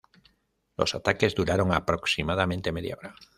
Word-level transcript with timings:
Los 0.77 0.95
ataques 0.95 1.35
duraron 1.35 1.71
aproximadamente 1.71 2.71
media 2.71 2.95
hora. 2.97 3.13